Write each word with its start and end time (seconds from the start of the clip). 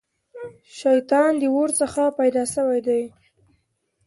شيطان 0.79 1.31
د 1.41 1.43
اور 1.55 1.69
څخه 1.79 2.01
پيدا 2.19 2.43
سوی 2.55 2.79
دی 2.87 3.03